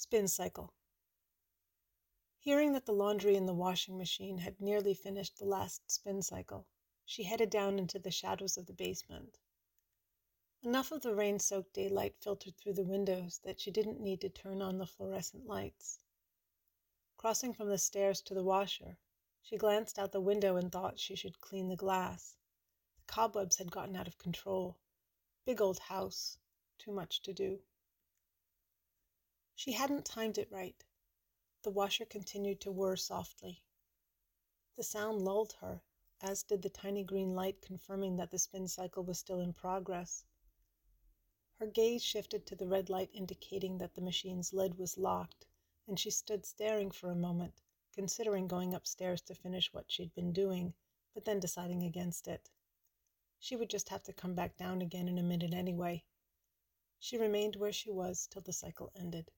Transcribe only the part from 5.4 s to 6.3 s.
last spin